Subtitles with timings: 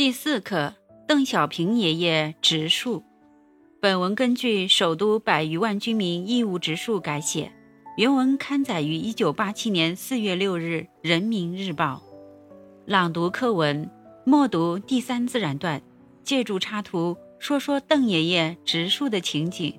[0.00, 0.72] 第四课，
[1.06, 3.04] 邓小平爷爷植树。
[3.82, 7.52] 本文根据首都百余万居民义务植树改写，
[7.98, 12.02] 原文刊载于一九八七年四月六日《人民日报》。
[12.86, 13.90] 朗读课文，
[14.24, 15.82] 默读第三自然段，
[16.24, 19.78] 借助插图说说邓爷爷植树的情景。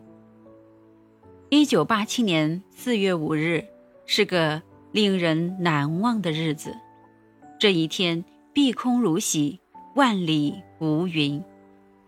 [1.50, 3.66] 一九八七年四月五日
[4.06, 4.62] 是个
[4.92, 6.78] 令人难忘的日子，
[7.60, 9.60] 这一天碧空如洗，
[9.96, 11.44] 万里无云。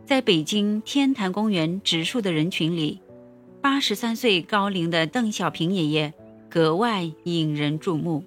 [0.05, 3.01] 在北京天坛公园植树的人群里，
[3.61, 6.13] 八十三岁高龄的邓小平爷爷
[6.49, 8.23] 格外引人注目。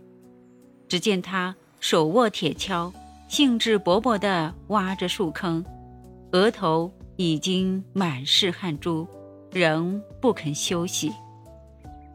[0.88, 2.92] 只见他手握铁锹，
[3.28, 5.64] 兴致勃勃地挖着树坑，
[6.32, 9.06] 额头已经满是汗珠。
[9.52, 11.10] 仍不肯休息。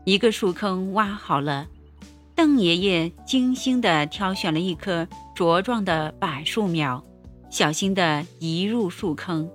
[0.06, 1.68] 一个树坑挖好了，
[2.36, 7.04] 邓爷爷精心地挑选了一棵茁壮的柏树苗，
[7.52, 9.48] 小心地移入树坑，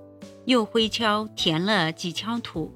[0.45, 2.71] 又挥锹填了几锹土。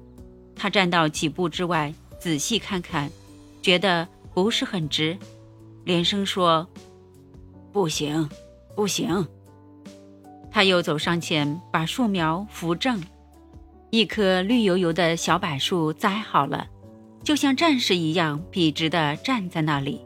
[0.56, 3.08] 他站到几步之外，仔细看看，
[3.62, 5.16] 觉得不是很直，
[5.84, 6.66] 连声说
[7.72, 8.28] ：“不行，
[8.74, 9.24] 不行。”
[10.50, 13.00] 他又走上前，把树苗扶正。
[13.90, 16.66] 一棵绿油油的小柏树栽好了，
[17.22, 20.00] 就像战士一样笔直地站在那里。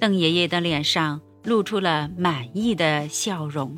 [0.00, 3.76] 邓爷爷的脸上露出了满意的笑容。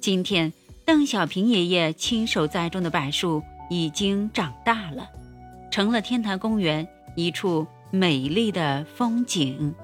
[0.00, 0.50] 今天，
[0.86, 5.06] 邓小平爷爷亲手栽种的柏树已经长大了，
[5.70, 9.74] 成了天坛公园一处美丽的风景。